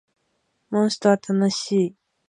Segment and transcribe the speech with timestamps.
[0.71, 1.95] モンストは楽しい